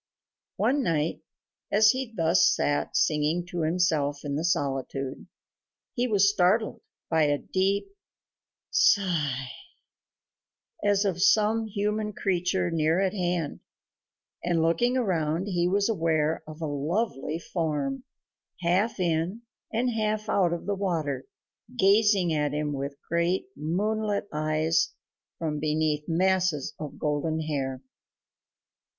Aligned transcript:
One 0.57 0.81
night, 0.81 1.21
as 1.71 1.91
he 1.91 2.11
thus 2.11 2.55
sat 2.55 2.97
singing 2.97 3.45
to 3.51 3.61
himself 3.61 4.21
in 4.25 4.35
the 4.35 4.43
solitude, 4.43 5.27
he 5.93 6.07
was 6.07 6.27
startled 6.27 6.81
by 7.07 7.25
a 7.25 7.37
deep 7.37 7.87
sigh, 8.71 9.49
as 10.83 11.05
of 11.05 11.21
some 11.21 11.67
human 11.67 12.13
creature 12.13 12.71
near 12.71 12.99
at 12.99 13.13
hand, 13.13 13.59
and 14.43 14.63
looking 14.63 14.97
around 14.97 15.45
he 15.45 15.67
was 15.67 15.87
aware 15.87 16.41
of 16.47 16.61
a 16.61 16.65
lovely 16.65 17.37
form, 17.37 18.03
half 18.63 18.99
in 18.99 19.43
and 19.71 19.91
half 19.91 20.27
out 20.27 20.51
of 20.51 20.65
the 20.65 20.73
water, 20.73 21.27
gazing 21.77 22.33
at 22.33 22.53
him 22.53 22.73
with 22.73 22.97
great 23.07 23.45
moonlit 23.55 24.27
eyes 24.33 24.95
from 25.37 25.59
beneath 25.59 26.05
masses 26.07 26.73
of 26.79 26.97
golden 26.97 27.41
hair. 27.41 27.83